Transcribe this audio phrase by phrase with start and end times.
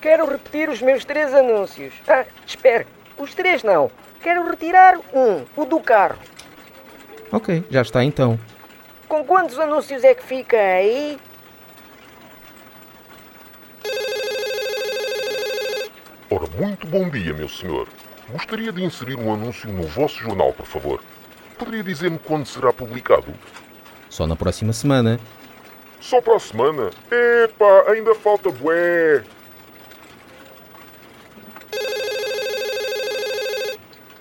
[0.00, 1.92] Quero repetir os meus três anúncios.
[2.06, 2.86] Ah, espere,
[3.16, 3.90] os três não.
[4.22, 6.18] Quero retirar um, o do carro.
[7.32, 8.38] Ok, já está então.
[9.08, 11.18] Com quantos anúncios é que fica aí?
[16.30, 17.88] Ora, muito bom dia, meu senhor.
[18.28, 21.02] Gostaria de inserir um anúncio no vosso jornal, por favor.
[21.58, 23.34] Poderia dizer-me quando será publicado?
[24.10, 25.18] Só na próxima semana.
[26.00, 26.90] Só para a semana?
[27.10, 29.24] Epá, ainda falta bué.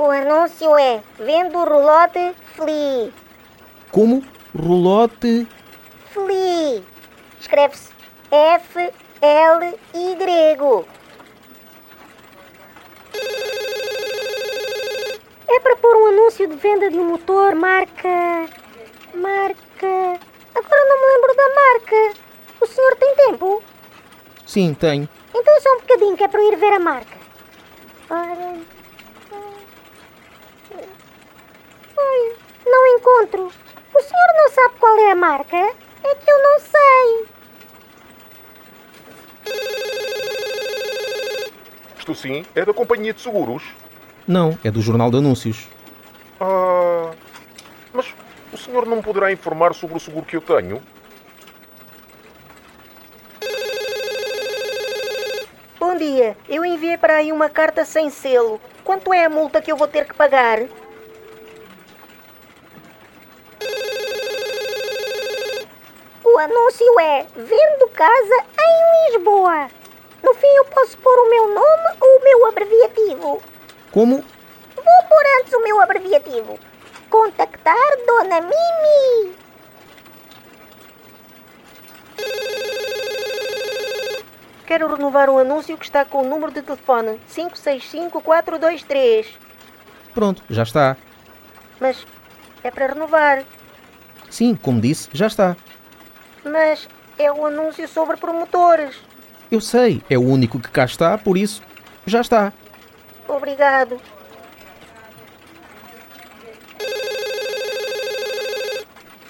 [0.00, 3.12] O anúncio é Vendo o rolote Flea.
[3.92, 4.24] Como?
[4.58, 5.46] Rolote.
[6.10, 6.82] Flea.
[7.38, 7.92] Escreve-se
[8.30, 8.80] F-L-Y.
[15.48, 18.48] É para pôr um anúncio de venda de um motor marca.
[19.12, 20.18] Marca.
[20.54, 22.14] Agora não me lembro da marca.
[22.62, 23.62] O senhor tem tempo?
[24.46, 25.06] Sim, tenho.
[25.34, 27.18] Então só um bocadinho que é para eu ir ver a marca.
[28.08, 28.80] Ora.
[31.96, 32.86] Olha, não
[33.20, 33.52] encontro.
[33.94, 35.56] O senhor não sabe qual é a marca?
[35.56, 37.26] É que eu não sei.
[41.98, 43.62] Estou sim, é da companhia de seguros.
[44.26, 45.68] Não, é do Jornal de Anúncios.
[46.40, 47.10] Ah.
[47.92, 48.14] Mas
[48.52, 50.82] o senhor não me poderá informar sobre o seguro que eu tenho?
[55.78, 58.60] Bom dia, eu enviei para aí uma carta sem selo.
[58.84, 60.60] Quanto é a multa que eu vou ter que pagar?
[66.40, 69.68] Anúncio é Vendo casa em Lisboa.
[70.22, 73.42] No fim eu posso pôr o meu nome ou o meu abreviativo.
[73.92, 74.24] Como?
[74.76, 76.58] Vou pôr antes o meu abreviativo.
[77.08, 79.34] Contactar Dona Mimi.
[84.66, 89.26] Quero renovar um anúncio que está com o número de telefone 565423.
[90.14, 90.96] Pronto, já está.
[91.80, 92.06] Mas
[92.62, 93.42] é para renovar.
[94.30, 95.56] Sim, como disse, já está.
[96.44, 98.96] Mas é um anúncio sobre promotores.
[99.50, 101.62] Eu sei, é o único que cá está, por isso
[102.06, 102.52] já está.
[103.28, 104.00] Obrigado.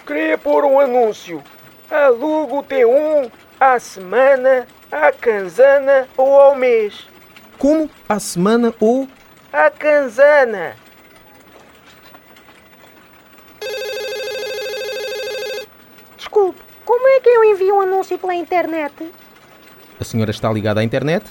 [0.07, 1.43] Queria pôr um anúncio.
[1.91, 7.07] Alugo T1 à semana, à canzana ou ao mês.
[7.59, 7.91] Como?
[8.09, 9.07] À semana ou.
[9.53, 10.77] À canzana.
[16.17, 17.09] Desculpe, como
[17.61, 19.13] envio um anúncio pela internet?
[20.01, 21.27] A senhora está ligada à internet?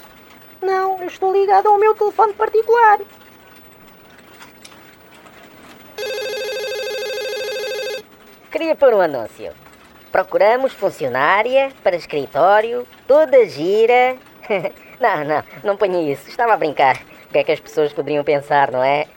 [0.62, 3.00] Não, eu estou ligado ao meu telefone particular.
[8.52, 9.52] Queria pôr um anúncio.
[10.12, 14.16] Procuramos funcionária para escritório, toda gira.
[15.02, 16.30] não, não, não ponha isso.
[16.30, 16.98] Estava a brincar.
[17.26, 19.08] O que é que as pessoas poderiam pensar, não é?